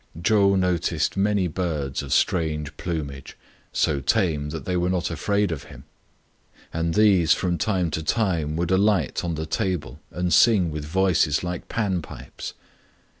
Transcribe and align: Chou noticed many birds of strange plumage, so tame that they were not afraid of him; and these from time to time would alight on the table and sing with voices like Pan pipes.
Chou 0.23 0.57
noticed 0.57 1.15
many 1.15 1.47
birds 1.47 2.01
of 2.01 2.11
strange 2.11 2.75
plumage, 2.75 3.37
so 3.71 3.99
tame 4.01 4.49
that 4.49 4.65
they 4.65 4.75
were 4.75 4.89
not 4.89 5.11
afraid 5.11 5.51
of 5.51 5.65
him; 5.65 5.83
and 6.73 6.95
these 6.95 7.33
from 7.33 7.55
time 7.59 7.91
to 7.91 8.01
time 8.01 8.55
would 8.55 8.71
alight 8.71 9.23
on 9.23 9.35
the 9.35 9.45
table 9.45 9.99
and 10.09 10.33
sing 10.33 10.71
with 10.71 10.85
voices 10.85 11.43
like 11.43 11.69
Pan 11.69 12.01
pipes. 12.01 12.55